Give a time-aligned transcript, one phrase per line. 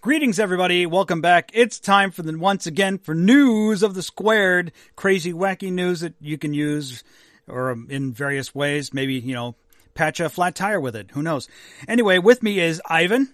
[0.00, 0.86] Greetings, everybody.
[0.86, 1.50] Welcome back.
[1.52, 6.14] It's time for the once again for news of the squared, crazy, wacky news that
[6.20, 7.04] you can use
[7.46, 8.94] or um, in various ways.
[8.94, 9.56] Maybe you know,
[9.92, 11.10] patch a flat tire with it.
[11.10, 11.48] Who knows?
[11.86, 13.28] Anyway, with me is Ivan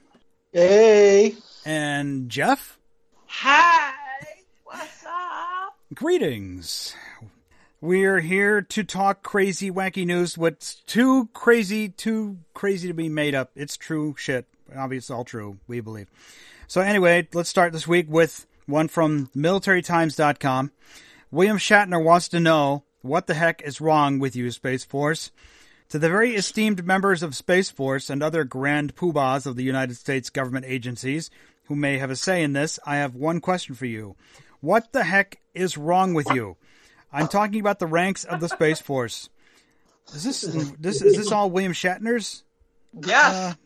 [0.52, 1.36] Hey.
[1.64, 2.78] and Jeff.
[3.26, 3.92] Hi,
[4.64, 5.76] what's up?
[5.94, 6.96] Greetings.
[7.80, 10.36] We're here to talk crazy, wacky news.
[10.36, 13.52] What's too crazy, too crazy to be made up.
[13.54, 14.46] It's true shit.
[14.76, 16.08] Obviously, all true, we believe.
[16.68, 20.72] So, anyway, let's start this week with one from militarytimes.com.
[21.30, 25.30] William Shatner wants to know what the heck is wrong with you, Space Force?
[25.90, 29.96] To the very esteemed members of Space Force and other grand poobahs of the United
[29.96, 31.30] States government agencies
[31.66, 34.16] who may have a say in this, I have one question for you.
[34.60, 36.56] What the heck is wrong with you?
[37.12, 39.28] I'm talking about the ranks of the Space Force.
[40.14, 40.40] Is this
[40.78, 42.44] this is this all William Shatner's?
[42.92, 43.56] Yes.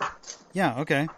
[0.00, 0.08] Uh,
[0.52, 1.08] yeah, okay.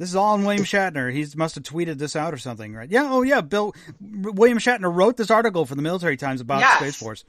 [0.00, 1.12] This is all in William Shatner.
[1.12, 2.90] He must have tweeted this out or something, right?
[2.90, 6.78] Yeah, oh yeah, Bill William Shatner wrote this article for the Military Times about Yes.
[6.78, 7.24] the Space Force.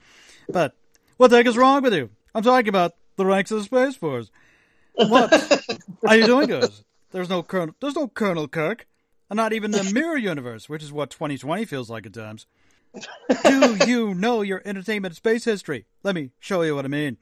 [0.47, 0.73] But
[1.17, 2.09] what the heck is wrong with you?
[2.33, 4.31] I'm talking about the ranks of the Space Force.
[4.94, 5.33] What
[6.08, 6.86] are you doing, guys?
[7.11, 7.75] There's no Colonel.
[7.81, 8.88] There's no Colonel Kirk,
[9.30, 12.45] and not even the Mirror Universe, which is what 2020 feels like at times.
[13.44, 15.88] Do you know your entertainment space history?
[16.03, 17.17] Let me show you what I mean.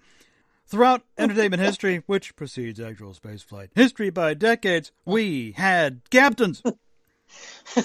[0.69, 6.61] Throughout entertainment history, which precedes actual spaceflight, history by decades, we had captains.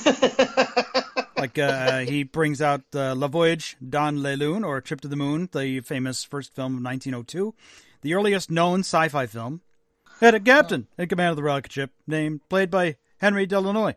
[1.38, 5.16] like uh, he brings out uh, La Voyage dans la Lune, or Trip to the
[5.16, 7.54] Moon, the famous first film of 1902,
[8.02, 9.62] the earliest known sci-fi film,
[10.20, 13.94] had a captain in command of the rocket ship named played by Henry Delannoy.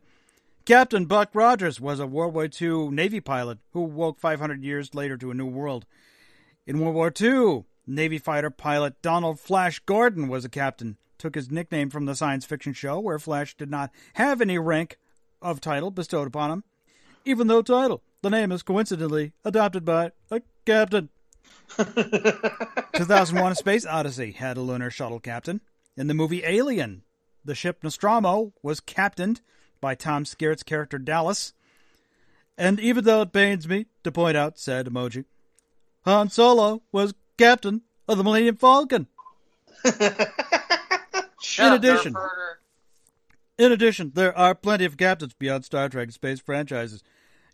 [0.64, 5.18] Captain Buck Rogers was a World War II Navy pilot who woke 500 years later
[5.18, 5.86] to a new world.
[6.66, 10.98] In World War II, Navy fighter pilot Donald Flash Gordon was a captain.
[11.18, 15.00] Took his nickname from the science fiction show where Flash did not have any rank
[15.42, 16.64] of title bestowed upon him.
[17.26, 21.10] Even though title, the name is coincidentally adopted by a captain.
[21.78, 25.62] 2001 A Space Odyssey had a lunar shuttle captain.
[25.96, 27.04] In the movie Alien,
[27.44, 29.42] the ship Nostromo was captained
[29.80, 31.54] by Tom Skerritt's character Dallas.
[32.58, 35.26] And even though it pains me to point out said emoji,
[36.06, 39.08] Han Solo was captain of the Millennium Falcon.
[41.60, 42.16] In addition-.
[43.58, 47.04] In addition, there are plenty of captains beyond Star Trek and space franchises.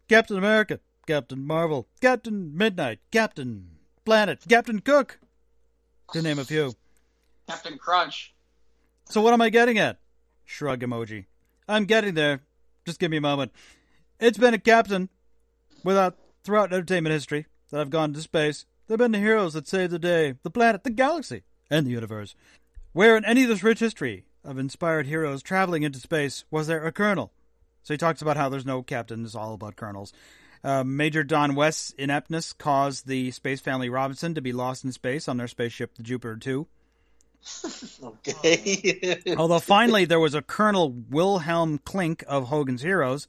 [0.10, 3.70] Captain America, Captain Marvel, Captain Midnight, Captain
[4.04, 5.20] Planet, Captain Cook,
[6.12, 6.74] to name a few.
[7.48, 8.34] Captain Crunch.
[9.06, 10.00] So what am I getting at?
[10.46, 11.26] Shrug emoji.
[11.68, 12.42] I'm getting there.
[12.86, 13.54] Just give me a moment.
[14.20, 15.10] It's been a captain
[15.84, 18.66] without throughout entertainment history that I've gone to space.
[18.88, 21.92] There have been the heroes that saved the day, the planet, the galaxy, and the
[21.92, 22.36] universe.
[22.92, 26.86] Where in any of this rich history of inspired heroes traveling into space was there
[26.86, 27.32] a colonel?
[27.84, 30.14] So he talks about how there's no captain, it's all about colonels.
[30.64, 35.28] Uh, Major Don West's ineptness caused the space family Robinson to be lost in space
[35.28, 36.68] on their spaceship, the Jupiter 2.
[38.04, 39.20] Okay.
[39.38, 43.28] Although finally there was a Colonel Wilhelm Klink of Hogan's Heroes.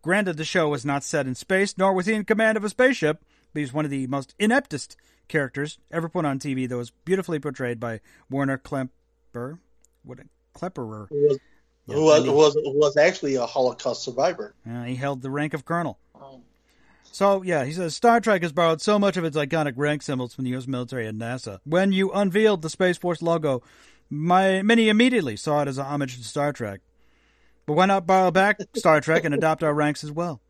[0.00, 2.68] Granted, the show was not set in space, nor was he in command of a
[2.68, 3.24] spaceship,
[3.54, 4.96] he's one of the most ineptest
[5.28, 9.58] characters ever put on TV that was beautifully portrayed by Werner Klemperer.
[10.04, 10.24] What a
[10.58, 11.08] Klemperer.
[11.08, 11.38] who was,
[11.86, 14.54] Yeah, who was, who was, who was actually a Holocaust survivor.
[14.68, 15.98] Uh, he held the rank of colonel.
[16.14, 16.42] Oh.
[17.04, 20.34] So, yeah, he says Star Trek has borrowed so much of its iconic rank symbols
[20.34, 20.66] from the U.S.
[20.66, 21.60] military and NASA.
[21.64, 23.62] When you unveiled the Space Force logo,
[24.08, 26.80] my, many immediately saw it as a homage to Star Trek.
[27.64, 30.41] But why not borrow back Star Trek and adopt our ranks as well?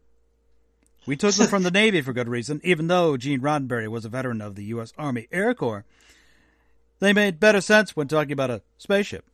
[1.05, 4.09] We took them from the Navy for good reason, even though Gene Roddenberry was a
[4.09, 4.93] veteran of the U.S.
[4.97, 5.85] Army Air Corps.
[7.01, 9.25] They made better sense when talking about a spaceship.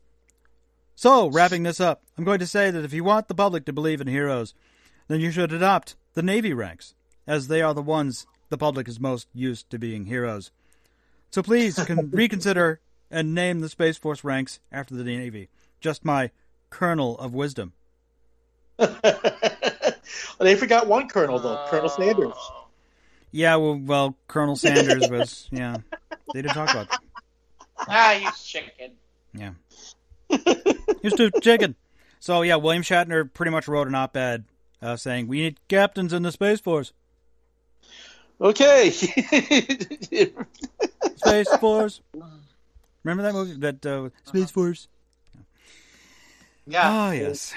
[0.95, 3.73] So, wrapping this up, I'm going to say that if you want the public to
[3.73, 4.55] believe in heroes,
[5.09, 6.95] then you should adopt the Navy ranks,
[7.27, 10.51] as they are the ones the public is most used to being heroes.
[11.31, 12.81] So please con- reconsider
[13.11, 15.51] and name the Space Force ranks after the Navy.
[15.81, 16.31] Just my
[16.71, 17.75] kernel of wisdom.
[20.45, 22.33] they forgot one colonel though, Colonel Sanders.
[22.35, 22.67] Oh.
[23.31, 25.77] Yeah, well, well Colonel Sanders was, yeah.
[26.33, 26.89] They didn't talk about
[27.87, 28.93] Ah, you chicken.
[29.35, 29.53] Yeah.
[31.03, 31.75] Here's to chicken.
[32.21, 34.45] So, yeah, William Shatner pretty much wrote an op ed
[34.83, 36.93] uh, saying, We need captains in the Space Force.
[38.41, 38.91] Okay.
[41.17, 42.01] Space Force.
[43.05, 43.57] Remember that movie?
[43.59, 44.89] That uh, Space Force?
[46.67, 47.09] Yeah.
[47.09, 47.55] Oh, yes.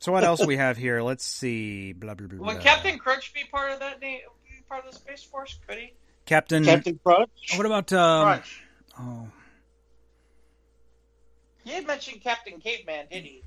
[0.00, 1.02] So, what else we have here?
[1.02, 1.92] Let's see.
[1.92, 2.54] Blah, blah, blah, blah.
[2.54, 4.20] Would Captain Crunch be part of that name?
[4.48, 5.58] Be part of the Space Force?
[5.68, 5.92] Could he?
[6.24, 6.64] Captain.
[6.64, 7.56] Captain Crunch.
[7.56, 7.92] What about.
[7.92, 8.62] Um, Crunch.
[8.98, 9.28] oh.
[11.64, 13.42] He didn't mention Captain Caveman, did he?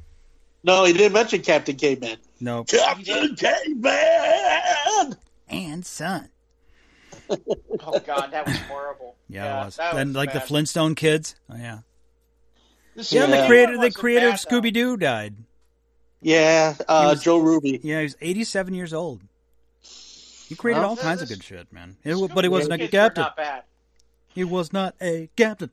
[0.63, 2.17] No, he didn't mention Captain Caveman.
[2.39, 2.63] No.
[2.63, 5.17] Captain Caveman.
[5.49, 6.29] And son.
[7.85, 9.15] Oh God, that was horrible.
[9.27, 9.75] Yeah, it was.
[9.77, 10.39] that And like the.
[10.39, 11.35] Flintstone kids.
[11.49, 11.79] Oh yeah.
[12.95, 14.61] This Yeah, the creator the creator of bad, though.
[14.61, 15.35] Scooby Doo died.
[16.23, 17.79] Yeah, uh, was- Joe Ruby.
[17.83, 19.21] Yeah, he's 87 years old.
[20.49, 21.95] He created Well, all kinds of good shit, man.
[22.03, 23.23] It, but he wasn't a captain.
[23.23, 23.63] Not bad.
[24.27, 25.69] He was not a captain.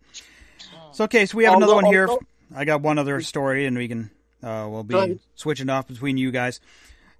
[0.92, 2.08] So okay, so we have another Although- one here.
[2.08, 4.10] although- I got one other story, and we can
[4.42, 6.60] uh, we'll be switching off between you guys.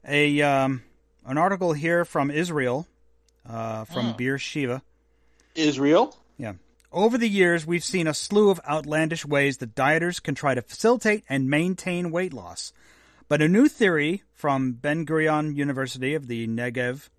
[0.07, 0.83] A um,
[1.25, 2.87] an article here from Israel,
[3.49, 4.83] uh, from Beer Sheva.
[5.55, 6.17] Israel.
[6.39, 6.55] Yeah.
[6.93, 10.63] Over the years, we've seen a slew of outlandish ways that dieters can try to
[10.63, 12.73] facilitate and maintain weight loss.
[13.31, 17.11] But a new theory from Ben Gurion University of the Negev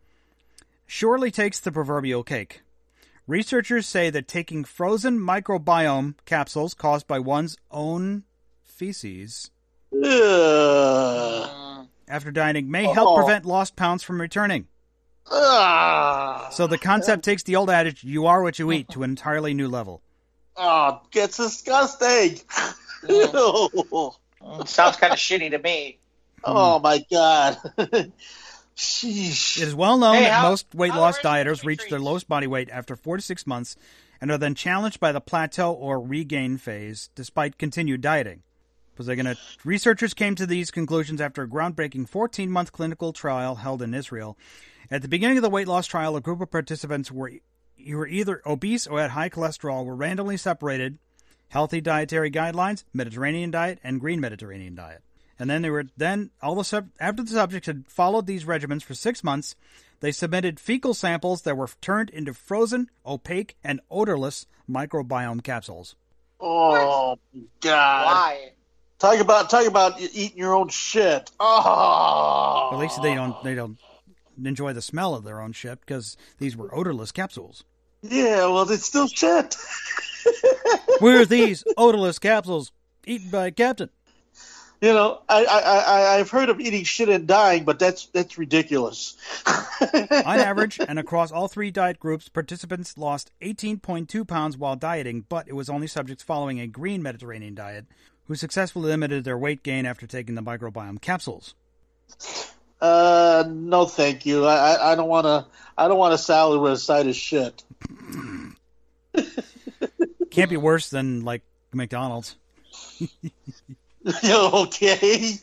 [0.86, 2.64] surely takes the proverbial cake.
[3.28, 8.26] Researchers say that taking frozen microbiome capsules caused by one's own
[8.62, 9.52] feces
[10.04, 11.88] Ugh.
[12.10, 13.16] After dining may help Oh.
[13.16, 14.68] prevent lost pounds from returning.
[15.30, 19.54] So the concept takes the old adage, you are what you eat, to an entirely
[19.54, 20.02] new level.
[20.58, 22.42] Oh, it's disgusting.
[23.04, 24.18] Mm,
[24.68, 26.00] Sounds kind of shitty to me.
[26.44, 26.54] Mm.
[26.56, 27.58] Oh, my god.
[28.76, 29.58] Sheesh.
[29.58, 31.90] It is well known Hey, that how- most weight loss the rest of dieters reach
[31.90, 33.76] their lowest body weight after four to six months
[34.20, 38.44] and are then challenged by the plateau or regain phase despite continued dieting.
[38.98, 43.56] Was they gonna researchers came to these conclusions after a groundbreaking 14 month clinical trial
[43.56, 44.38] held in Israel.
[44.92, 47.32] At the beginning of the weight loss trial, a group of participants were
[47.78, 51.00] you were either obese or had high cholesterol were randomly separated
[51.50, 55.02] healthy dietary guidelines, Mediterranean diet, and green Mediterranean diet.
[55.42, 58.84] And then they were then all the sub, after the subjects had followed these regimens
[58.84, 59.56] for six months,
[60.00, 65.96] they submitted fecal samples that were turned into frozen, opaque, and odorless microbiome capsules.
[66.40, 67.18] Oh
[67.60, 68.06] god.
[68.06, 68.52] Why?
[69.00, 71.32] Talk about talk about eating your own shit.
[71.40, 72.70] Oh.
[72.74, 73.80] At least they don't they don't
[74.46, 77.64] enjoy the smell of their own shit because these were odorless capsules.
[78.04, 79.58] Yeah, well, it's still shit.
[81.00, 82.72] Where are these odorless capsules
[83.08, 83.90] eaten by a captain?
[84.82, 88.40] You know, I, I, I, I've heard of eating shit and dying, but that's that's
[88.40, 89.16] ridiculous.
[89.46, 95.48] On average, and across all three diet groups, participants lost 18.2 pounds while dieting, but
[95.48, 97.86] it was only subjects following a green Mediterranean diet
[98.26, 101.54] who successfully limited their weight gain after taking the microbiome capsules.
[102.82, 104.46] Uh, no, thank you.
[104.46, 105.46] I, I, I don't want to.
[105.78, 107.64] I don't want a salad with a side of shit.
[110.32, 112.36] Can't be worse than like McDonald's.
[114.24, 115.34] okay.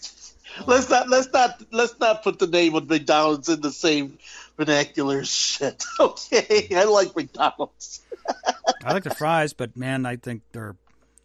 [0.67, 1.09] Let's not.
[1.09, 1.63] Let's not.
[1.71, 4.19] Let's not put the name of McDonald's in the same
[4.57, 5.85] vernacular shit.
[6.01, 8.01] Okay, I like McDonald's.
[8.85, 10.75] I like the fries, but man, I think their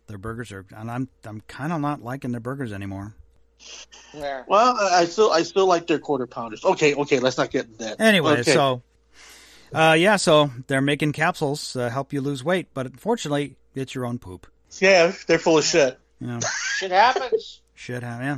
[0.07, 3.15] their burgers are, and I'm I'm kind of not liking their burgers anymore.
[4.11, 4.45] Where?
[4.47, 5.31] Well, I I still.
[5.31, 6.63] I still like their quarter pounders.
[6.63, 6.93] Okay.
[6.93, 7.19] Okay.
[7.19, 8.01] Let's not get into that.
[8.01, 8.53] Anyway, Okay.
[8.53, 8.83] so
[9.73, 14.05] uh, yeah, so they're making capsules to help you lose weight, but unfortunately, it's your
[14.05, 14.45] own poop.
[14.79, 15.97] Yeah, they're full of shit.
[16.19, 16.39] You know,
[16.77, 17.61] Shit happens.
[17.73, 18.37] shit, ha- yeah.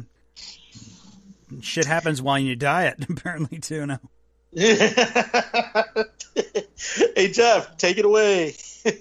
[1.61, 3.85] Shit happens while you diet, apparently too.
[3.85, 3.99] Now,
[7.15, 8.55] hey Jeff, take it away.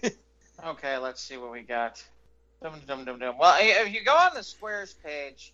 [0.67, 2.03] Okay, let's see what we got.
[2.63, 3.37] Dum, dum, dum, dum.
[3.39, 5.53] Well, if you go on the Squares page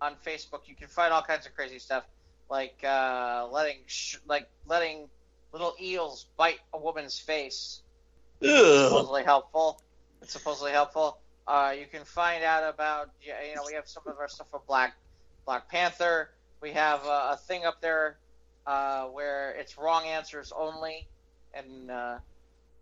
[0.00, 2.04] on Facebook, you can find all kinds of crazy stuff,
[2.48, 5.08] like uh, letting sh- like letting
[5.52, 7.82] little eels bite a woman's face.
[8.40, 8.48] Ugh.
[8.88, 9.82] Supposedly helpful.
[10.20, 11.18] It's supposedly helpful.
[11.46, 14.60] Uh, you can find out about you know we have some of our stuff for
[14.66, 14.94] Black
[15.44, 16.30] Black Panther.
[16.60, 18.18] We have uh, a thing up there
[18.66, 21.08] uh, where it's wrong answers only,
[21.54, 22.18] and uh,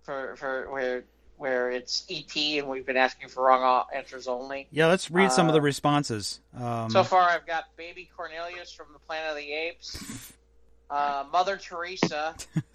[0.03, 1.05] for for where
[1.39, 4.69] where it's ET and we've been asking for wrong answers only.
[4.71, 6.41] yeah, let's read some of the Uh, responses.
[6.55, 10.33] Um, So far, I've got Baby Cornelius from the Planet of the Apes,
[10.91, 12.35] uh, Mother Teresa,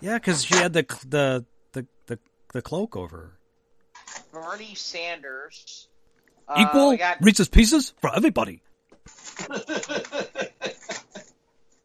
[0.00, 2.18] yeah, because she had the the the the,
[2.52, 3.38] the cloak over her.
[4.32, 5.88] Bernie Sanders.
[6.46, 8.62] Uh, Equal we got Reese's Pieces for everybody.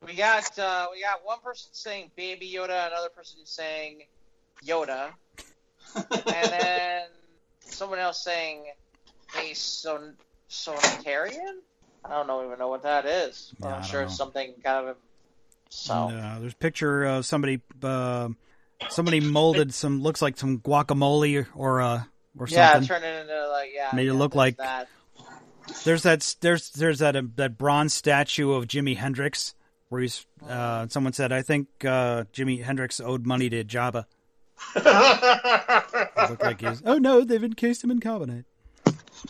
[0.10, 4.00] We got uh, we got one person saying Baby Yoda, another person saying
[4.66, 5.12] Yoda,
[5.96, 7.04] and then
[7.60, 8.64] someone else saying
[9.40, 10.16] a son
[10.50, 11.58] sonitarian.
[12.04, 13.54] I don't know even know what that is.
[13.60, 14.98] but Yeah, I I'm don't sure it's something kind of
[15.70, 16.08] so.
[16.08, 18.30] And, uh, there's a picture of somebody uh,
[18.90, 22.04] somebody molded some looks like some guacamole or uh
[22.40, 22.88] or yeah, something.
[22.88, 23.90] turn it into like yeah.
[23.94, 24.88] Made it look like- that.
[25.84, 29.54] There's that there's there's that uh, that bronze statue of Jimi Hendrix
[29.90, 34.06] where he's uh, someone said I think uh, Jimi Hendrix owed money to Jabba.
[34.76, 38.46] It looked like he's oh no they've encased him in carbonite.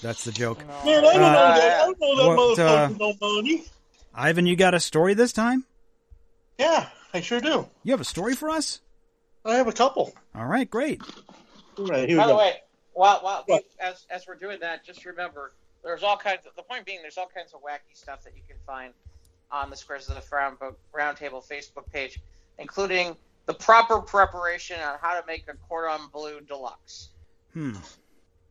[0.02, 0.60] That's the joke.
[0.86, 1.82] Man, I don't Uh, know that.
[1.82, 3.64] I don't know that what, uh, motherfucker no money.
[4.14, 5.66] Ivan, you got a story this time?
[6.58, 7.68] Yeah, I sure do.
[7.84, 8.82] You have a story for us?
[9.46, 10.14] I have a couple.
[10.36, 11.02] All right, great.
[11.78, 12.38] All right, here we By the go.
[12.40, 12.54] way,
[12.94, 13.64] while, while What?
[13.80, 15.54] as as we're doing that, just remember
[15.84, 16.46] there's all kinds.
[16.46, 18.94] Of, the point being, there's all kinds of wacky stuff that you can find
[19.52, 22.20] on the Squares of the Round Book Roundtable Facebook page,
[22.58, 23.16] including
[23.46, 27.10] the proper preparation on how to make a cordon bleu deluxe.
[27.54, 27.76] Hmm.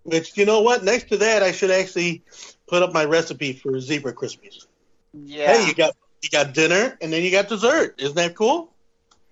[0.04, 0.83] Which you know what?
[0.85, 2.23] Next to that, I should actually
[2.66, 4.66] put up my recipe for zebra crispies.
[5.12, 5.52] Yeah.
[5.52, 7.95] Hey, you got you got dinner and then you got dessert.
[8.00, 8.73] Isn't that cool?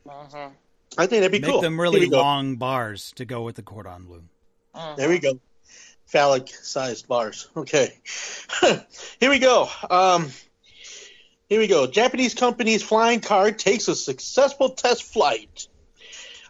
[0.07, 0.53] Mhm.
[0.99, 1.61] I think that'd be Make cool.
[1.61, 2.21] them Here really we go.
[2.21, 4.23] long bars to go with the cordon bleu.
[4.77, 4.97] Mhm.
[4.97, 5.41] There we go.
[6.07, 7.49] Phallic sized bars.
[7.57, 7.99] Okay.
[9.21, 9.69] here we go.
[9.91, 10.31] Um,
[11.49, 11.87] here we go.
[11.87, 15.69] Japanese company's flying car takes a successful test flight.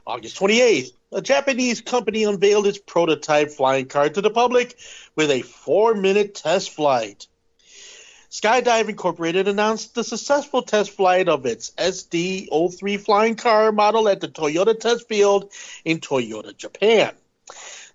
[0.07, 4.77] August 28th, a Japanese company unveiled its prototype flying car to the public
[5.15, 7.27] with a four minute test flight.
[8.31, 14.29] SkyDrive Incorporated announced the successful test flight of its SD03 flying car model at the
[14.29, 15.53] Toyota test field
[15.85, 17.15] in Toyota, Japan.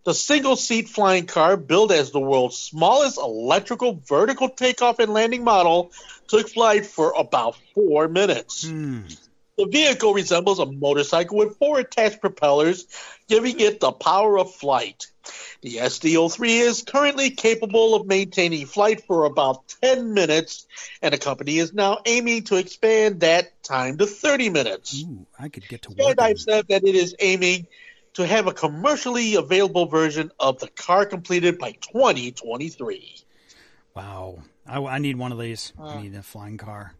[0.03, 5.43] The single seat flying car, billed as the world's smallest electrical vertical takeoff and landing
[5.43, 5.91] model,
[6.27, 8.67] took flight for about four minutes.
[8.67, 9.01] Hmm.
[9.57, 12.87] The vehicle resembles a motorcycle with four attached propellers,
[13.27, 15.05] giving it the power of flight.
[15.61, 20.65] The SD03 is currently capable of maintaining flight for about 10 minutes,
[21.03, 25.03] and the company is now aiming to expand that time to 30 minutes.
[25.03, 26.17] Ooh, I could get to work.
[26.17, 27.67] SkyDrive said that it is aiming
[28.13, 33.15] to have a commercially available version of the car completed by 2023.
[33.95, 34.43] Wow.
[34.65, 35.73] I, I need one of these.
[35.79, 35.85] Uh.
[35.85, 36.93] I need a flying car.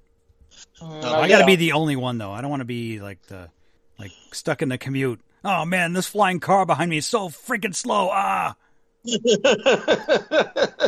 [0.81, 1.45] Oh, I got to yeah.
[1.45, 2.31] be the only one though.
[2.31, 3.49] I don't want to be like the
[3.97, 5.21] like stuck in the commute.
[5.43, 8.09] Oh man, this flying car behind me is so freaking slow.
[8.11, 8.55] Ah.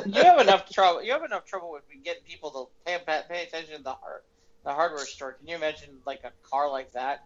[0.05, 1.01] You have enough trouble.
[1.03, 2.99] You have enough trouble with getting people to pay,
[3.29, 4.21] pay attention to the hard,
[4.63, 5.33] the hardware store.
[5.33, 7.23] Can you imagine like a car like that?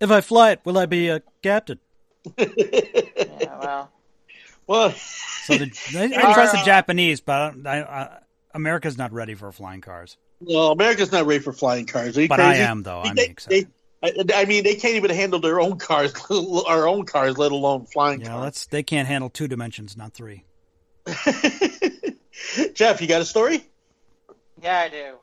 [0.00, 1.78] If I fly it, will I be a captain?
[2.38, 3.86] Yeah,
[4.66, 8.18] well, So the, I, I trust the Japanese, but I, I,
[8.54, 10.16] America's not ready for flying cars.
[10.40, 12.16] well, America's not ready for flying cars.
[12.16, 12.42] But crazy?
[12.42, 13.02] I am though.
[13.02, 13.66] I'm They- excited.
[13.66, 13.70] they-
[14.02, 16.12] I, I mean, they can't even handle their own cars,
[16.66, 18.42] our own cars, let alone flying Yeah, cars.
[18.44, 20.44] that's they can't handle two dimensions, not three.
[22.74, 23.64] Jeff, you got a story?
[24.62, 25.14] yeah, I do.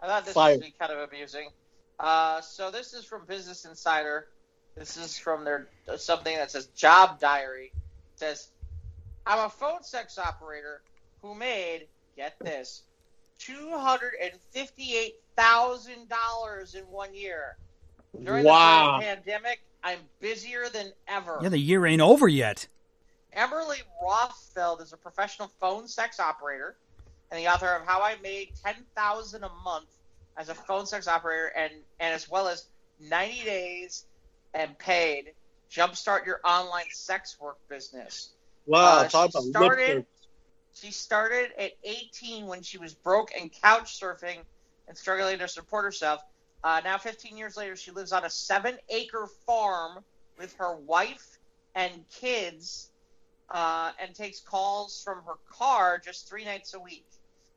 [0.00, 0.52] I thought this Fire.
[0.54, 1.50] would be kind of amusing.
[1.98, 4.28] Uh, so this is from Business Insider.
[4.76, 7.72] This is from their something that says job diary.
[8.14, 8.48] It says,
[9.26, 10.82] "I'm a phone sex operator
[11.20, 11.86] who made
[12.16, 12.82] get this
[13.38, 17.56] two hundred and fifty-eight thousand dollars in one year.
[18.22, 18.98] During wow.
[18.98, 22.66] the pandemic, I'm busier than ever." Yeah, the year ain't over yet.
[23.36, 26.76] Amberly Rothfield is a professional phone sex operator
[27.32, 29.88] and the author of How I Made Ten Thousand a Month
[30.36, 32.66] as a Phone Sex Operator and, and as well as
[33.00, 34.04] 90 Days
[34.54, 35.32] and Paid
[35.70, 38.34] Jumpstart Your Online Sex Work Business.
[38.66, 40.06] Wow, Uh, talk she about started-
[40.74, 44.42] She started at 18 when she was broke and couch surfing
[44.88, 46.22] and struggling to support herself.
[46.64, 50.02] Uh, now, 15 years later, she lives on a seven acre farm
[50.38, 51.38] with her wife
[51.74, 52.90] and kids
[53.50, 57.04] uh, and takes calls from her car just three nights a week,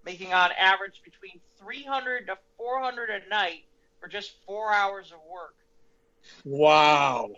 [0.03, 3.63] making on average between 300 to 400 a night
[4.01, 5.55] for just four hours of work.
[6.43, 7.31] Wow.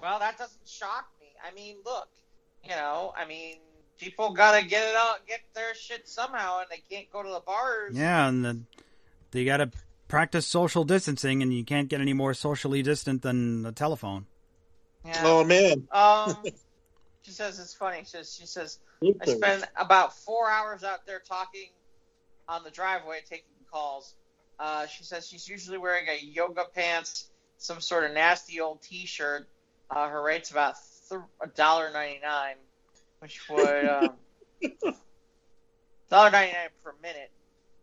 [0.00, 1.28] Well, that doesn't shock me.
[1.44, 2.08] I mean, look,
[2.64, 3.56] you know, I mean,
[3.98, 7.40] people gotta get it out, get their shit somehow, and they can't go to the
[7.40, 7.96] bars.
[7.96, 8.60] Yeah, and the,
[9.30, 9.70] they got to
[10.08, 14.26] practice social distancing, and you can't get any more socially distant than a telephone.
[15.04, 15.22] Yeah.
[15.24, 15.86] Oh man.
[15.92, 16.36] Um,
[17.22, 17.98] she says it's funny.
[18.00, 21.68] She says, she says I spend about four hours out there talking
[22.48, 24.14] on the driveway, taking calls.
[24.58, 29.46] Uh, she says she's usually wearing a yoga pants, some sort of nasty old T-shirt.
[29.90, 30.74] Uh, her rate's about
[31.42, 32.56] a dollar ninety nine,
[33.20, 34.10] which would um,
[36.10, 37.30] dollar ninety nine per minute.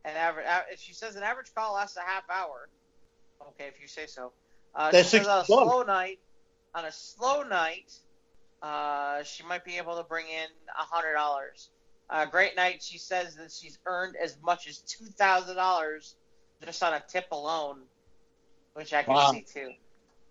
[0.03, 0.45] And average,
[0.77, 2.69] she says an average call lasts a half hour.
[3.49, 4.31] Okay, if you say so.
[4.75, 6.19] Uh, That's she says on a 60 slow night,
[6.75, 7.91] on a slow night,
[8.61, 10.47] uh, she might be able to bring in
[10.79, 11.69] a hundred dollars.
[12.09, 12.83] Uh, great night.
[12.83, 16.15] She says that she's earned as much as two thousand dollars
[16.63, 17.79] just on a tip alone,
[18.75, 19.31] which I can Wow.
[19.31, 19.71] see too.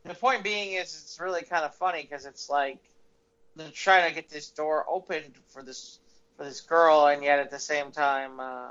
[0.04, 2.78] The point being is, it's really kind of funny because it's like
[3.56, 5.98] they're trying to get this door opened for this
[6.36, 8.70] for this girl, and yet at the same time, uh,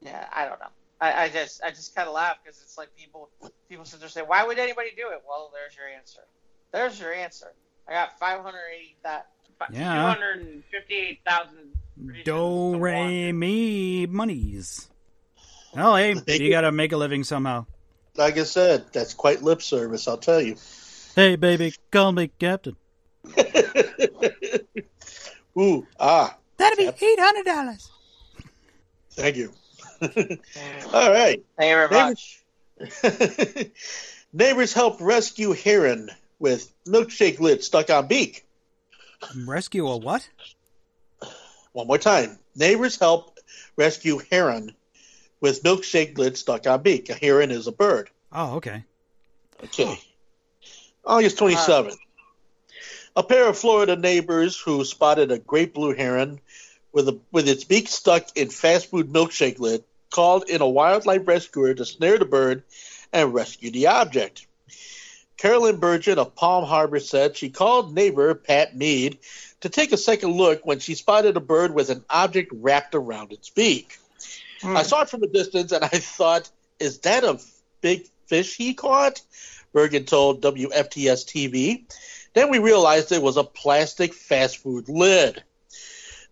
[0.00, 0.66] yeah, I don't know.
[1.00, 3.30] I, I just I just kind of laugh because it's like people
[3.68, 5.22] people sit there say, why would anybody do it?
[5.26, 6.20] Well, there's your answer.
[6.72, 7.52] There's your answer.
[7.88, 9.26] I got five hundred eighty that
[9.72, 9.94] Yeah.
[9.94, 11.72] Two hundred and fifty-eight thousand
[12.04, 13.38] regions Do re Washington.
[13.38, 14.88] mi monies.
[15.76, 17.66] Oh, hey, you got to make a living somehow.
[18.18, 20.56] Like I said, that's quite lip service, I'll tell you.
[21.14, 22.74] Hey, baby, call me captain.
[25.58, 27.88] Ooh, ah, That'll be eight hundred dollars.
[29.12, 29.52] thank you.
[30.02, 31.44] All right.
[31.56, 32.42] Thank you very Neighbors-
[32.80, 33.70] much.
[34.32, 36.10] Neighbors help rescue heron
[36.40, 38.44] with milkshake lid stuck on beak.
[39.46, 40.28] Rescue a what?
[41.72, 42.38] One more time.
[42.56, 43.38] Neighbors help
[43.76, 44.74] rescue heron
[45.40, 47.10] with milkshake lid stuck on beak.
[47.10, 48.10] A heron is a bird.
[48.32, 48.84] Oh, okay.
[49.64, 49.98] Okay.
[51.04, 51.96] August 27th.
[53.16, 56.40] A pair of Florida neighbors who spotted a great blue heron
[56.92, 61.26] with a with its beak stuck in fast food milkshake lid called in a wildlife
[61.26, 62.62] rescuer to snare the bird
[63.12, 64.46] and rescue the object.
[65.36, 69.18] Carolyn Burgett of Palm Harbor said she called neighbor Pat Mead
[69.60, 73.32] to take a second look when she spotted a bird with an object wrapped around
[73.32, 73.98] its beak.
[74.62, 74.86] I hmm.
[74.86, 77.40] saw it from a distance and I thought, is that a
[77.80, 79.20] big fish he caught?
[79.72, 81.84] Bergen told WFTS TV.
[82.34, 85.42] Then we realized it was a plastic fast food lid.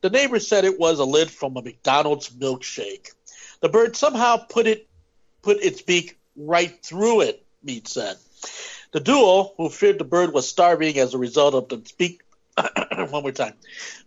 [0.00, 3.12] The neighbor said it was a lid from a McDonald's milkshake.
[3.60, 4.86] The bird somehow put it
[5.42, 8.16] put its beak right through it, Mead said.
[8.92, 12.22] The duo, who feared the bird was starving as a result of the beak
[13.10, 13.54] one more time.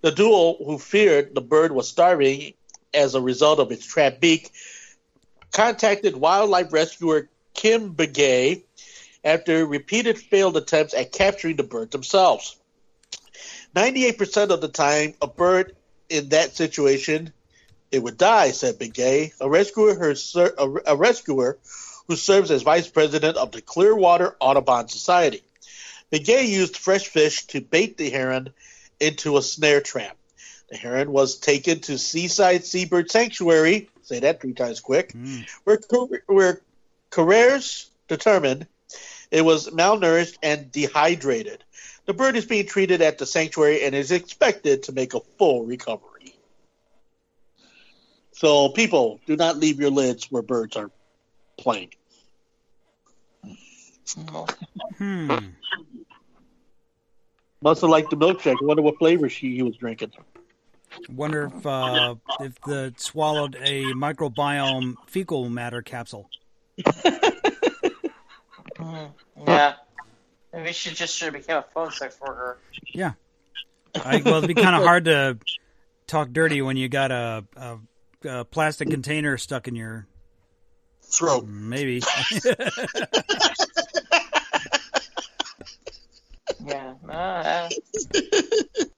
[0.01, 2.53] The duo who feared the bird was starving
[2.93, 4.51] as a result of its trap beak
[5.51, 8.63] contacted wildlife rescuer Kim Begay
[9.23, 12.55] after repeated failed attempts at capturing the bird themselves.
[13.75, 15.75] 98% of the time, a bird
[16.09, 17.31] in that situation,
[17.91, 20.15] it would die, said Begay, a rescuer, her,
[20.57, 21.57] a, a rescuer
[22.07, 25.43] who serves as vice president of the Clearwater Audubon Society.
[26.11, 28.49] Begay used fresh fish to bait the heron
[28.99, 30.17] into a snare trap.
[30.69, 35.45] The heron was taken to Seaside Seabird Sanctuary, say that three times quick, Mm.
[35.63, 36.61] where, Car- where
[37.11, 38.67] Carreras determined
[39.31, 41.63] it was malnourished and dehydrated.
[42.05, 45.65] The bird is being treated at the sanctuary and is expected to make a full
[45.65, 46.35] recovery.
[48.33, 50.91] So, people, do not leave your lids where birds are
[51.57, 51.91] playing.
[54.97, 55.31] Hmm.
[57.61, 58.55] Must have liked the milkshake.
[58.61, 60.13] I wonder what flavor she he was drinking.
[61.09, 66.29] Wonder if uh, if the swallowed a microbiome fecal matter capsule.
[68.77, 69.11] Mhm.
[69.47, 69.73] Yeah.
[70.53, 72.57] Maybe she just should have become a phone sex worker.
[73.95, 75.37] I, well, it'd be kind of hard to
[76.07, 77.77] talk dirty when you got a, a,
[78.25, 80.07] a plastic container stuck in your
[81.03, 81.45] Throat.
[81.47, 82.01] maybe.
[86.65, 86.93] Yeah.
[87.09, 87.69] Uh,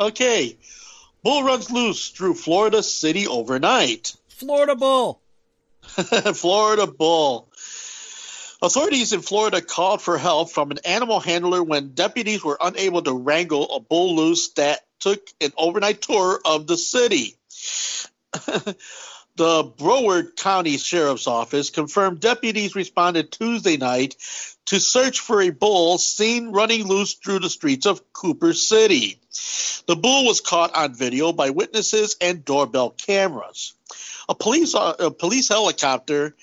[0.00, 0.56] Okay.
[1.26, 4.14] Bull runs loose through Florida City overnight.
[4.28, 5.20] Florida bull.
[5.82, 7.48] Florida bull.
[8.62, 13.12] Authorities in Florida called for help from an animal handler when deputies were unable to
[13.12, 17.34] wrangle a bull loose that took an overnight tour of the city.
[19.34, 24.14] the Broward County Sheriff's Office confirmed deputies responded Tuesday night
[24.66, 29.20] to search for a bull seen running loose through the streets of Cooper City.
[29.86, 33.74] The bull was caught on video by witnesses and doorbell cameras.
[34.28, 36.34] A police uh, a police helicopter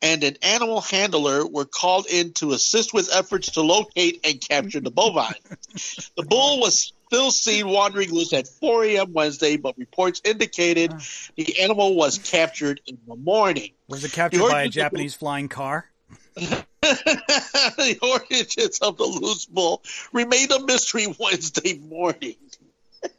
[0.00, 4.80] and an animal handler were called in to assist with efforts to locate and capture
[4.80, 5.34] the bovine.
[6.16, 9.12] the bull was still seen wandering loose at 4 a.m.
[9.12, 11.00] Wednesday, but reports indicated ah.
[11.36, 13.70] the animal was captured in the morning.
[13.88, 15.91] Was it captured by a origins of- Japanese flying car?
[16.34, 22.36] The origins of the loose bull remained a mystery Wednesday morning.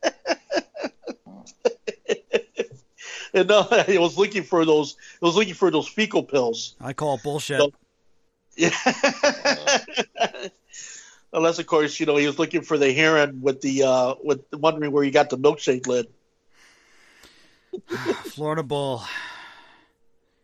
[3.33, 4.95] and uh, I was looking for those.
[5.21, 6.75] I was looking for those fecal pills.
[6.81, 7.59] I call it bullshit.
[7.59, 7.73] So-
[8.55, 8.69] Yeah.
[11.35, 14.41] Unless, of course, you know he was looking for the heron with the uh, with
[14.53, 16.07] wondering where he got the milkshake lid.
[18.25, 19.01] Florida bull.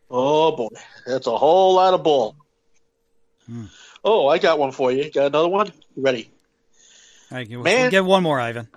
[0.10, 0.69] Oh boy,
[1.05, 2.36] that's a whole lot of bull.
[3.49, 3.65] Hmm.
[4.03, 5.09] Oh, I got one for you.
[5.09, 5.71] Got another one?
[5.95, 6.29] Ready?
[7.31, 7.89] All right, give, Man.
[7.89, 8.67] get one more, Ivan.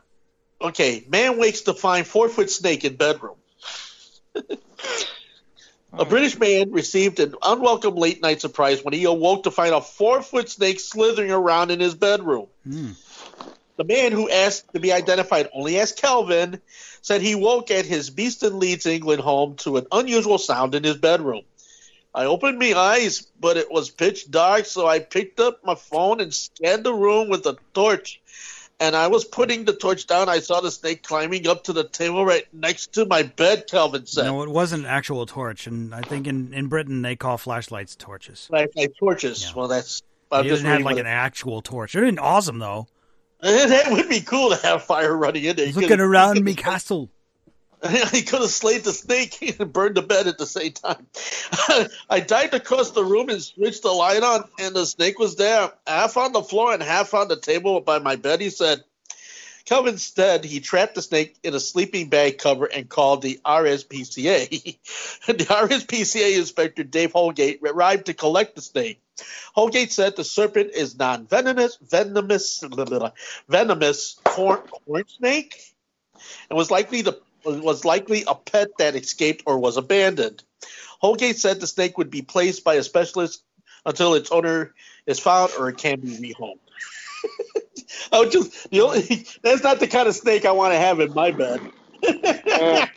[0.61, 3.37] Okay, man wakes to find four foot snake in bedroom.
[5.93, 9.81] a British man received an unwelcome late night surprise when he awoke to find a
[9.81, 12.47] four foot snake slithering around in his bedroom.
[12.65, 12.93] Hmm.
[13.77, 16.61] The man who asked to be identified only as Kelvin
[17.01, 20.97] said he woke at his Beeston Leeds, England home to an unusual sound in his
[20.97, 21.43] bedroom.
[22.15, 26.21] I opened my eyes, but it was pitch dark, so I picked up my phone
[26.21, 28.21] and scanned the room with a torch.
[28.81, 30.29] and I was putting the torch down.
[30.29, 33.67] I saw the snake climbing up to the table right next to my bed.
[33.71, 37.17] Calvin said, No, it wasn't an actual torch, and I think in, in Britain they
[37.17, 38.47] call flashlights torches.
[38.49, 39.53] "Flashlight torches." Yeah.
[39.55, 40.03] Well, that's.
[40.31, 41.93] I'm just didn't have like what- an actual torch.
[41.93, 42.89] They're awesome though.
[43.43, 45.67] that would be cool to have fire running in there.
[45.67, 47.11] You Looking around me castle.
[48.13, 51.07] he could have slayed the snake and burned the bed at the same time.
[52.11, 55.73] I dived across the room and switched the light on, and the snake was there,
[55.87, 58.41] half on the floor and half on the table by my bed.
[58.41, 58.85] He said,
[59.65, 64.49] Kelvin instead, he trapped the snake in a sleeping bag cover and called the RSPCA.
[65.27, 69.01] the RSPCA inspector Dave Holgate arrived to collect the snake.
[69.55, 72.65] Holgate said the serpent is non-venomous, venomous,
[73.49, 75.61] venomous corn, corn snake,
[76.49, 80.43] and was likely the was likely a pet that escaped or was abandoned.
[81.01, 83.43] Holgate said the snake would be placed by a specialist
[83.85, 84.75] until its owner
[85.07, 86.59] is found or it can be rehomed.
[88.13, 91.01] I would just the only, that's not the kind of snake I want to have
[91.01, 91.61] in my bed.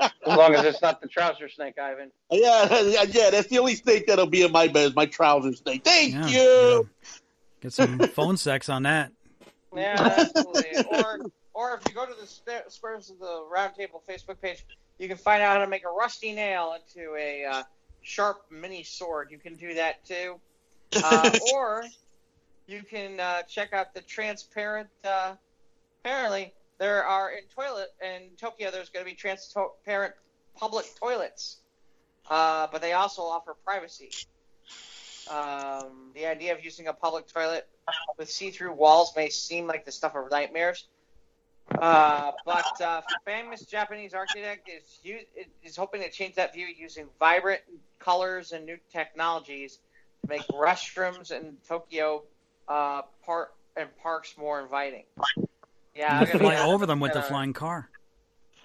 [0.00, 2.12] As long as it's not the trouser snake, Ivan.
[2.30, 5.54] Yeah, yeah, yeah, that's the only snake that'll be in my bed is my trouser
[5.54, 5.82] snake.
[5.84, 6.88] Thank Yeah, you.
[7.02, 7.08] yeah.
[7.60, 9.10] Get some phone sex on that.
[9.74, 10.84] Yeah, absolutely.
[10.88, 11.18] or,
[11.58, 14.64] or if you go to the Sp- Squares of the Roundtable Facebook page,
[15.00, 17.62] you can find out how to make a rusty nail into a uh,
[18.00, 19.32] sharp mini sword.
[19.32, 20.40] You can do that too.
[21.04, 21.84] Uh, or
[22.66, 24.88] you can uh, check out the transparent.
[25.04, 25.34] Uh,
[26.02, 28.70] apparently, there are in toilet in Tokyo.
[28.70, 30.14] There's going to be transparent
[30.56, 31.58] public toilets,
[32.30, 34.08] uh, but they also offer privacy.
[35.30, 37.68] Um, the idea of using a public toilet
[38.16, 40.88] with see-through walls may seem like the stuff of nightmares.
[41.76, 45.20] Uh, but uh, famous Japanese architect is u-
[45.62, 47.60] is hoping to change that view using vibrant
[47.98, 49.78] colors and new technologies
[50.22, 52.22] to make restrooms in Tokyo
[52.68, 55.04] uh, park and parks more inviting.
[55.94, 57.90] Yeah, You I'm can gonna- fly over them with the uh, flying car.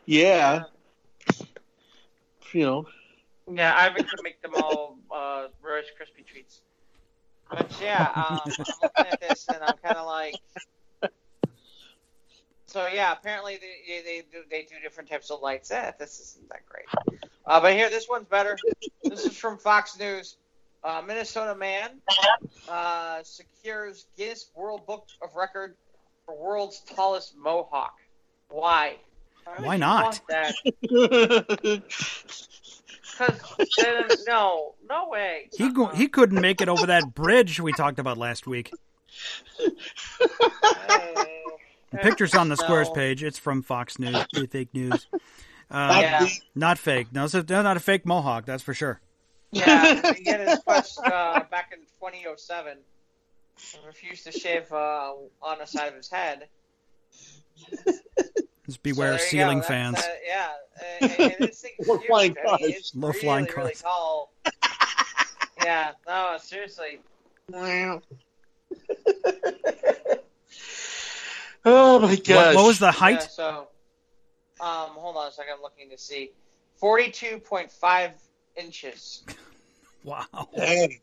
[0.06, 0.64] Yeah,
[2.54, 2.86] you know.
[3.52, 6.62] Yeah, I would make them all uh, Rice Krispie treats.
[7.50, 10.36] But yeah, um, I'm looking at this and I'm kind of like.
[12.74, 15.70] So yeah, apparently they, they do they do different types of lights.
[15.70, 16.86] Eh, this isn't that great.
[17.46, 18.58] Uh, but here, this one's better.
[19.04, 20.38] This is from Fox News.
[20.84, 21.92] Uh, Minnesota man
[22.68, 25.76] uh, secures Guinness World Book of Record
[26.26, 27.94] for world's tallest mohawk.
[28.50, 28.98] Why?
[29.60, 30.20] would Why not?
[30.82, 31.06] Because
[34.28, 35.50] no, no way.
[35.56, 38.72] He go- he couldn't make it over that bridge we talked about last week.
[40.64, 41.24] Uh,
[41.94, 42.94] The picture's on the Squares No.
[42.94, 43.24] page.
[43.24, 45.08] It's from Fox News, fake news.
[45.72, 46.28] Not Uh, Yeah.
[46.56, 47.08] Not fake.
[47.14, 48.46] No, it's a- not a fake mohawk.
[48.46, 49.00] That's for sure.
[49.52, 52.72] Yeah, he had his quest uh, back in 2007.
[52.74, 56.48] and Refused to shave uh, on the side of his head.
[58.66, 59.30] Just beware So there you go.
[59.30, 60.00] ceiling fans.
[60.00, 60.50] Uh, yeah,
[61.02, 62.08] and, and this thing's Or huge.
[62.08, 62.60] flying cars.
[62.64, 63.82] it's Low really, flying really cars.
[63.82, 64.32] tall.
[65.64, 67.00] yeah, no, seriously.
[71.66, 72.56] Oh my What, gosh!
[72.56, 73.24] what was the Yeah, height?
[73.24, 73.68] so,
[74.62, 75.54] um, hold on a second.
[75.56, 76.32] I'm looking to see.
[76.82, 78.12] 42.5
[78.58, 79.24] inches.
[80.06, 80.26] Wow.
[80.54, 81.00] Dang.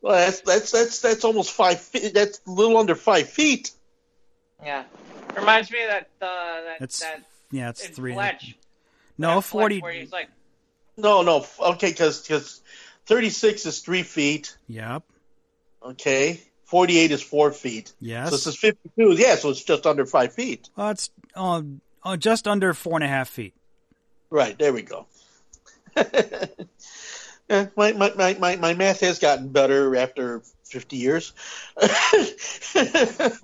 [0.00, 2.14] Well, that's that's that's that's almost five feet.
[2.14, 3.72] That's a little under five feet.
[4.64, 4.84] Yeah.
[5.36, 6.26] Reminds me of that, uh,
[6.62, 8.14] that, It's that Yeah, it's three.
[8.14, 8.56] Fletch.
[9.18, 9.80] No, that Fletch forty.
[9.80, 10.30] Where he's like,
[10.96, 11.40] No, no.
[11.40, 12.62] f- Okay, because
[13.04, 14.56] thirty six is three feet.
[14.68, 15.02] Yep.
[15.82, 17.88] Okay, forty eight is four feet.
[17.88, 18.30] So Yes.
[18.30, 19.12] this is fifty two.
[19.12, 20.68] Yeah, so it's just under five feet.
[20.78, 21.62] Uh, it's uh,
[22.02, 23.54] uh, just under four and a half feet.
[24.30, 25.06] Right there we go.
[25.96, 31.32] Yeah, my, my, my, my, my math has gotten better after 50 years.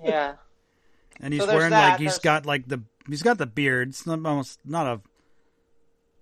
[0.03, 0.35] yeah.
[1.19, 3.89] And he's So wearing that, like he's there's- got like the he's got the beard.
[3.89, 5.01] It's not almost not a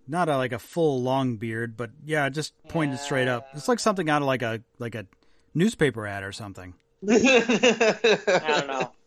[0.07, 3.47] not a like a full long beard, but yeah, just pointed straight up.
[3.53, 5.05] It's like something out of like a like a
[5.53, 6.73] newspaper ad or something.
[7.09, 8.91] I don't know.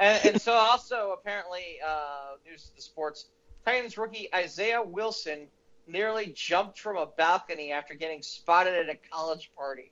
[0.00, 3.26] And, and so also apparently uh, news to the sports
[3.64, 5.48] Titans rookie Isaiah Wilson
[5.88, 9.90] nearly jumped from a balcony after getting spotted at a college party.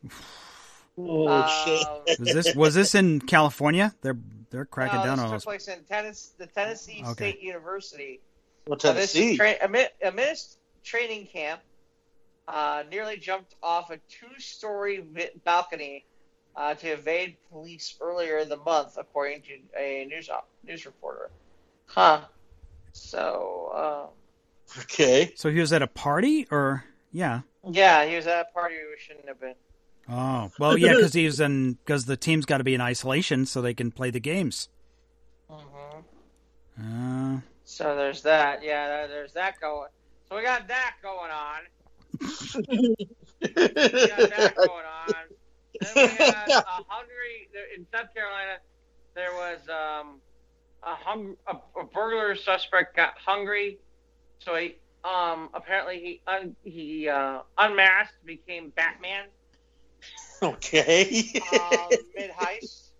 [0.96, 1.84] oh, shit.
[1.88, 3.92] Um, Was this was this in California?
[4.02, 4.16] They're
[4.50, 5.44] they're cracking no, down this on took those.
[5.44, 7.12] place in Tennis, the Tennessee Okay.
[7.32, 8.20] State University.
[8.68, 9.32] Well, Uh, this Tennessee.
[9.32, 11.62] is tra- amid, amidst training camp,
[12.46, 15.04] uh, nearly jumped off a two-story
[15.44, 16.04] balcony
[16.56, 21.30] uh, to evade police earlier in the month, according to a news op- news reporter.
[21.86, 22.22] Huh.
[22.92, 24.10] So,
[24.80, 25.32] okay.
[25.36, 28.74] So he was at a party, or yeah, um, yeah, he was at a party
[28.76, 29.54] we shouldn't have been.
[30.08, 33.60] Oh well, yeah, because he's in because the team's got to be in isolation so
[33.60, 34.68] they can play the games.
[35.48, 36.00] hmm
[36.80, 38.62] Uh, So there's that.
[38.62, 39.88] Yeah, there's that going.
[40.28, 41.60] So we got that going on.
[43.40, 45.14] We got that going on.
[45.80, 48.58] Then we had a hungry in South Carolina.
[49.14, 50.20] There was um,
[50.82, 53.78] a, hung, a, a burglar suspect got hungry,
[54.38, 59.26] so he um, apparently he un, he uh, unmasked, became Batman
[60.42, 61.24] okay.
[61.52, 62.90] uh, mid heist.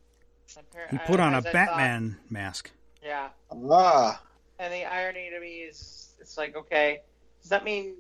[0.91, 2.71] he put on a Batman mask.
[3.03, 3.29] Yeah,
[3.71, 4.21] ah.
[4.59, 7.01] and the irony to me is, it's like, okay,
[7.41, 7.95] does that mean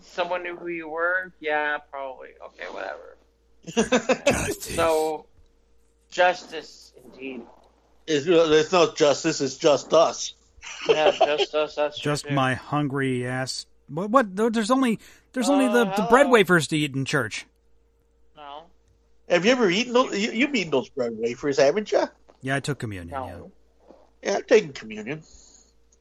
[0.00, 1.32] someone knew who you were?
[1.40, 2.30] Yeah, probably.
[2.46, 3.16] Okay, whatever.
[4.60, 5.26] So,
[6.10, 7.42] justice indeed.
[8.06, 9.40] It's, there's no justice.
[9.40, 10.34] It's just us.
[10.88, 11.74] Yeah, just us.
[11.76, 12.34] That's Just too.
[12.34, 13.66] my hungry ass.
[13.88, 14.10] What?
[14.10, 14.34] What?
[14.36, 14.98] There's only
[15.32, 17.46] there's only the, Uh, the bread wafers to eat in church.
[18.36, 18.64] No,
[19.28, 20.18] Have you ever eaten those?
[20.18, 22.04] You, you've eaten those bread wafers, haven't you?
[22.40, 23.10] Yeah, I took communion.
[23.10, 23.50] no.
[24.22, 25.22] Yeah, Yeah, I've taken communion.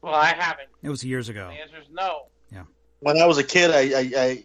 [0.02, 0.70] Well, I haven't.
[0.82, 1.50] it was years ago.
[1.54, 2.24] The answer is no.
[3.04, 4.44] When I was a kid, I I, I,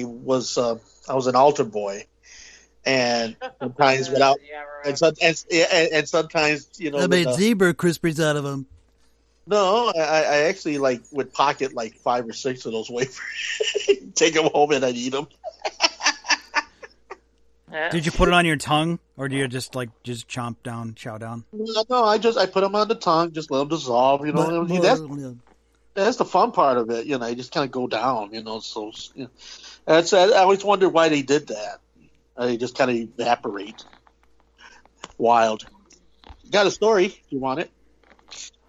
[0.00, 0.76] I was uh,
[1.08, 2.06] I was an altar boy,
[2.84, 4.86] and sometimes without Yeah, right.
[4.86, 8.66] and, some, and, and and sometimes you know with, uh, zebra crispies out of them.
[9.46, 13.20] no, I, I actually like would pocket like five or six of those wafers,
[14.14, 15.28] take them home and I'd eat them.
[17.90, 20.94] Did you put it on your tongue, or do you just like just chomp down,
[20.94, 21.44] chow down?
[21.52, 24.26] No, no, I just I put them on the tongue, just let them dissolve.
[24.26, 25.02] You know, that's
[25.94, 27.06] that's the fun part of it.
[27.06, 28.32] You know, you just kind of go down.
[28.32, 29.30] You know, so you know,
[29.84, 31.80] that's I always wondered why they did that.
[32.38, 33.84] Uh, They just kind of evaporate.
[35.18, 35.66] Wild.
[36.50, 37.70] Got a story if you want it.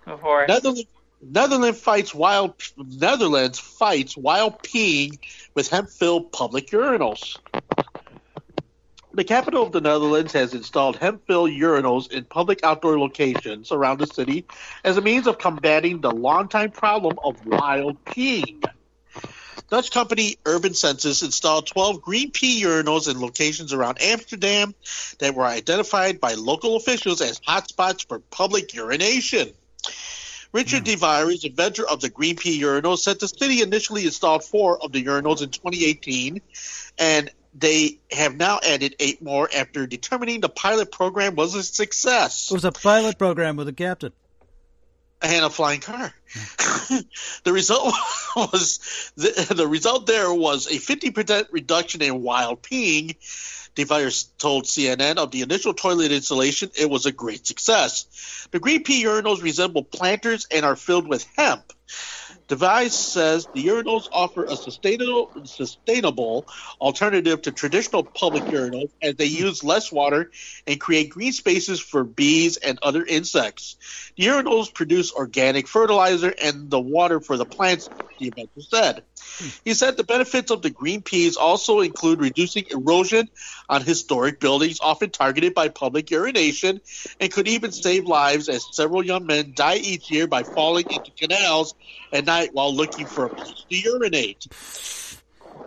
[0.05, 0.49] Go for it.
[0.49, 0.86] Netherlands,
[1.21, 2.55] Netherlands fights wild.
[2.77, 5.19] Netherlands fights wild peeing
[5.55, 7.38] with hemp-filled public urinals.
[9.13, 14.08] The capital of the Netherlands has installed hemp-filled urinals in public outdoor locations around the
[14.08, 14.45] city
[14.84, 18.63] as a means of combating the longtime problem of wild peeing.
[19.69, 24.73] Dutch company UrbanSense installed 12 GreenPee urinals in locations around Amsterdam
[25.19, 29.49] that were identified by local officials as hotspots for public urination.
[30.51, 30.85] Richard hmm.
[30.85, 35.03] De Vries, inventor of the GreenPee urinals, said the city initially installed four of the
[35.03, 36.41] urinals in 2018,
[36.97, 42.51] and they have now added eight more after determining the pilot program was a success
[42.51, 44.11] It was a pilot program with a captain.
[45.21, 46.13] And a flying car.
[47.43, 47.93] the result
[48.36, 53.15] was the, the result there was a 50% reduction in wild peeing.
[53.75, 58.47] De Vries told CNN of the initial toilet installation, it was a great success.
[58.51, 61.71] The GreenPee urinals resemble planters and are filled with hemp.
[62.49, 66.47] De Vries says the urinals offer a sustainable, sustainable
[66.81, 70.31] alternative to traditional public urinals as they use less water
[70.65, 73.77] and create green spaces for bees and other insects.
[74.17, 79.03] The urinals produce organic fertilizer and the water for the plants, the inventor said.
[79.63, 83.29] He said the benefits of the GreenPees also include reducing erosion
[83.69, 86.81] on historic buildings often targeted by public urination
[87.19, 91.12] and could even save lives as several young men die each year by falling into
[91.12, 91.75] canals
[92.12, 94.47] at night while looking for a place to urinate.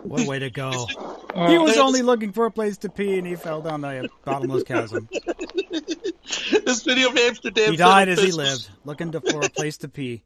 [0.03, 0.87] What a way to go!
[1.33, 4.09] he uh, was only looking for a place to pee, and he fell down the
[4.25, 5.07] bottomless chasm.
[5.71, 7.71] the city of Amsterdam.
[7.71, 10.23] He died as he lived, looking to, for a place to pee.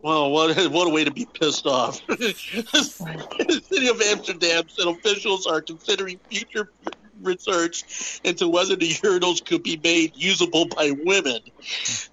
[0.00, 2.00] Well, what what a way to be pissed off.
[2.06, 6.70] the city of Amsterdam said officials are considering future
[7.20, 11.40] research into whether the urinals could be made usable by women.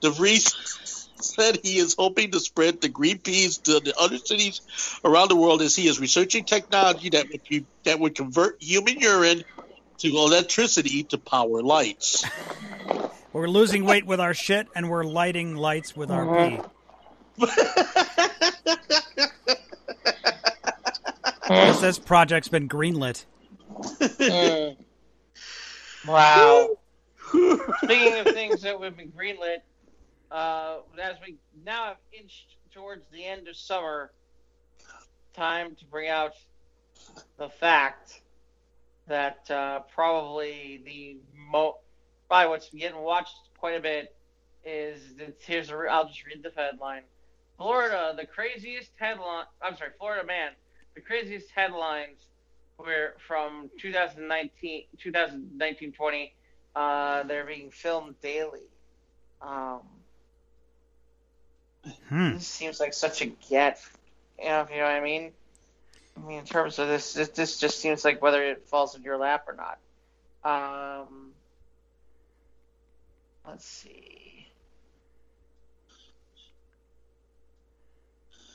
[0.02, 1.05] De Vries
[1.36, 4.62] said he is hoping to spread the GreenPees to the other cities
[5.04, 9.00] around the world as he is researching technology that would be, that would convert human
[9.00, 9.44] urine
[9.98, 12.26] to electricity to power lights.
[13.34, 16.60] We're losing weight with our shit, and we're lighting lights with our pee.
[21.86, 23.26] This project's been greenlit.
[23.70, 24.78] Mm.
[26.08, 26.70] Wow.
[27.84, 29.58] Speaking of things that would be greenlit,
[30.32, 34.12] uh, as we now have inched towards the end of summer,
[35.34, 36.34] time to bring out
[37.38, 38.22] the fact
[39.08, 41.18] that uh, probably the
[41.52, 41.78] mo
[42.28, 44.16] probably what's getting watched quite a bit
[44.66, 45.00] is
[45.40, 47.04] here's a, I'll just read the headline.
[47.58, 49.46] Florida, the craziest headline.
[49.62, 50.52] I'm sorry, Florida man,
[50.96, 52.28] the craziest headlines
[52.78, 56.34] were from 2019, 2019 20.
[56.76, 58.68] Uh, they're being filmed daily.
[59.42, 59.82] Um,
[62.10, 62.34] Hmm.
[62.34, 63.82] this seems like such a get.
[64.38, 65.32] You know, you know what I mean?
[66.18, 69.04] I mean, in terms of this, this, this just seems like whether it falls in
[69.04, 69.80] your lap or not.
[70.46, 71.32] Um,
[73.48, 74.48] let's see.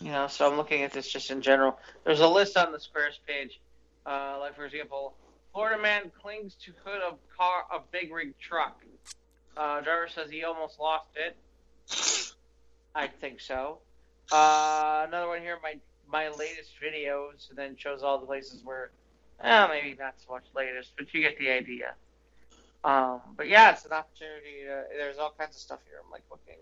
[0.00, 1.78] You know, so I'm looking at this just in general.
[2.04, 3.60] There's a list on the squares page.
[4.06, 5.14] Uh, like for example,
[5.52, 8.82] Florida man clings to hood of car of big rig truck.
[9.56, 11.36] Uh, driver says he almost lost it.
[12.94, 13.78] I think so.
[14.32, 15.76] Uh, another one here, my
[16.08, 18.90] my latest videos, and then shows all the places where,
[19.42, 21.94] eh, maybe not so much latest, but you get the idea.
[22.82, 24.64] Um, but yeah, it's an opportunity.
[24.66, 26.00] To, there's all kinds of stuff here.
[26.04, 26.56] I'm like looking.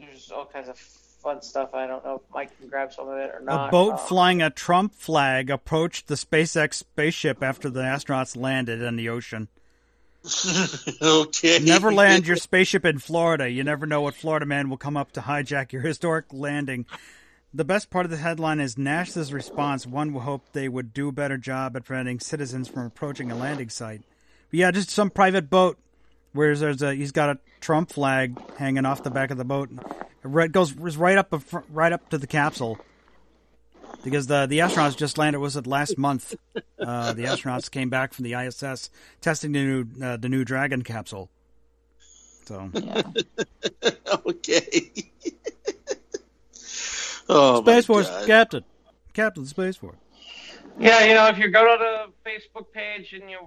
[0.00, 1.74] There's all kinds of fun stuff.
[1.74, 3.68] I don't know if Mike can grab some of it or not.
[3.68, 8.82] A boat Um, flying a Trump flag approached the SpaceX spaceship after the astronauts landed
[8.82, 9.48] in the ocean.
[11.02, 11.58] okay.
[11.60, 13.48] Never land your spaceship in Florida.
[13.48, 16.86] You never know what Florida man will come up to hijack your historic landing.
[17.54, 19.86] The best part of the headline is NASA's response.
[19.86, 23.36] One would hope they would do a better job at preventing citizens from approaching a
[23.36, 24.02] landing site.
[24.50, 25.78] But yeah, just some private boat
[26.32, 29.70] where there's a he's got a Trump flag hanging off the back of the boat.
[30.24, 31.32] It goes right up
[31.70, 32.78] right up to the capsule
[34.04, 35.40] because the the astronauts just landed.
[35.40, 36.34] Was it last month?
[36.78, 40.82] Uh, the astronauts came back from the ISS testing the new uh, the new Dragon
[40.82, 41.30] capsule.
[42.46, 42.70] So
[44.26, 44.82] okay.
[47.28, 48.26] oh, Space Force God.
[48.26, 48.64] Captain,
[49.12, 49.96] Captain Space Force.
[50.78, 53.38] Yeah, you know, if you go to the Facebook page and you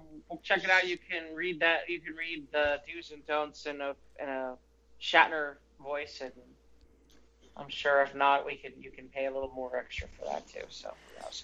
[0.44, 1.82] check it out, you can read that.
[1.88, 4.56] You can read the do's and don'ts in a in a
[5.02, 6.34] Shatner voice, and
[7.60, 10.48] I'm sure if not, we can you can pay a little more extra for that
[10.48, 10.62] too.
[10.70, 11.44] So, who knows?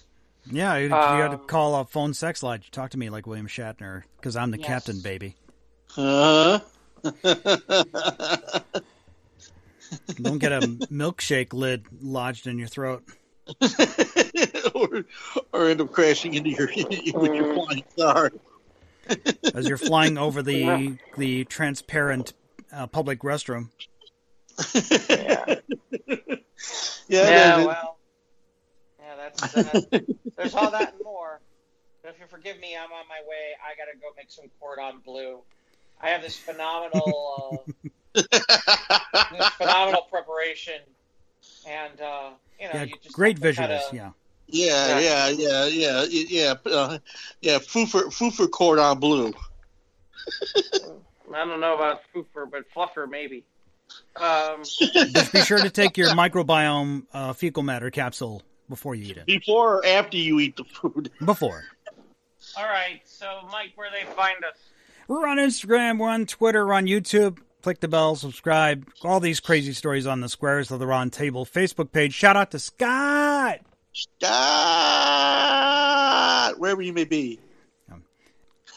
[0.50, 2.60] Yeah, you, you got to Um, call a phone sex line.
[2.62, 4.66] You talk to me like William Shatner because I'm the Yes.
[4.66, 5.34] captain, baby.
[5.90, 6.60] Huh?
[10.22, 13.02] Don't get a milkshake lid lodged in your throat.
[14.74, 15.04] or,
[15.52, 18.32] or end up crashing into your with your flying car.
[19.54, 22.32] as you're flying over the the transparent
[22.72, 23.68] uh, public restroom.
[25.08, 25.56] Yeah,
[27.08, 27.98] Yeah, yeah, well,
[28.98, 29.80] yeah, that's uh,
[30.36, 31.40] there's all that and more.
[32.02, 33.54] But if you forgive me, I'm on my way.
[33.64, 35.40] I gotta go make some cordon bleu.
[36.00, 37.64] I have this phenomenal,
[38.14, 38.22] uh,
[39.32, 40.80] this phenomenal preparation,
[41.66, 43.90] and uh, you know, Yeah, you just great have visuals.
[43.90, 44.14] kinda-
[44.48, 46.98] Yeah, yeah, yeah, yeah, yeah, yeah, uh,
[47.40, 47.58] yeah.
[47.58, 49.32] Foo for foo for cordon bleu.
[51.34, 53.44] I don't know about foofer, but fluffer maybe.
[54.16, 59.16] Um, just be sure to take your microbiome uh, fecal matter capsule before you eat
[59.18, 59.26] it.
[59.26, 61.10] Before or after you eat the food.
[61.24, 61.64] Before.
[62.56, 64.56] all right, so Mike, where they find us?
[65.08, 67.38] We're on Instagram, we're on Twitter, we're on YouTube.
[67.62, 68.88] Click the bell, subscribe.
[69.02, 72.14] All these crazy stories on the Squares of the Round Table Facebook page.
[72.14, 73.58] Shout out to Scott.
[73.92, 74.30] Scott,
[76.58, 77.40] wherever you may be.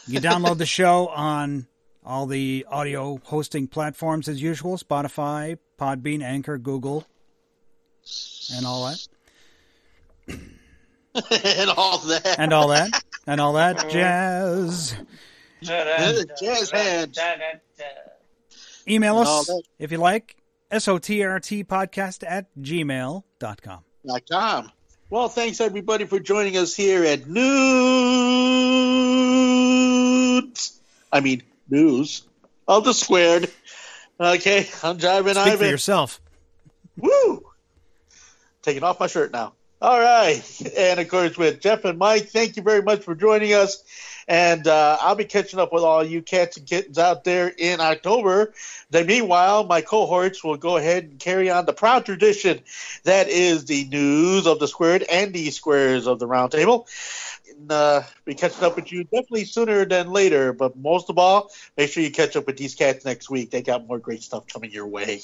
[0.06, 1.66] You download the show on
[2.04, 7.06] all the audio hosting platforms as usual Spotify, Podbean, Anchor, Google,
[8.54, 9.08] and all that.
[11.44, 12.38] and all that.
[12.38, 13.04] And all that.
[13.26, 14.94] And all that jazz.
[15.62, 17.18] Jazz hands.
[18.88, 20.36] Email us if you like.
[20.72, 23.24] SOTRT podcast at gmail.com.
[24.06, 24.72] dot com.
[25.10, 27.40] Well, thanks everybody for joining us here at Nudes.
[31.12, 32.22] I mean, News
[32.66, 33.50] of the Squared.
[34.18, 36.20] Okay, I'm Jiving Speak for yourself.
[36.96, 37.44] Woo!
[38.62, 39.54] Taking off my shirt now.
[39.82, 40.42] All right.
[40.76, 43.82] And of course, with Jeff and Mike, thank you very much for joining us.
[44.28, 47.80] And uh, I'll be catching up with all you cats and kittens out there in
[47.80, 48.52] October.
[48.90, 52.60] Then, meanwhile, my cohorts will go ahead and carry on the proud tradition
[53.04, 56.86] that is the news of the squared and the squares of the round table.
[57.68, 60.52] Uh, be catching up with you definitely sooner than later.
[60.52, 63.50] But most of all, make sure you catch up with these cats next week.
[63.50, 65.22] They got more great stuff coming your way.